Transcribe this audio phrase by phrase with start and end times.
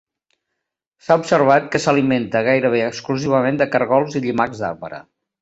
[1.07, 5.03] S'ha observat que s'alimenta gairebé exclusivament de cargols i llimacs d'arbre.